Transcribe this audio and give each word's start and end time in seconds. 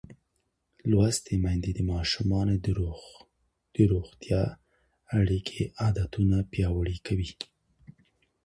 لوستې 0.89 1.35
میندې 1.43 1.71
د 1.75 1.79
ماشومانو 1.91 2.55
د 3.75 3.77
روغتیا 3.91 4.41
اړوند 5.17 5.47
عادتونه 5.81 6.37
پیاوړي 6.51 6.97
کوي. 7.07 7.29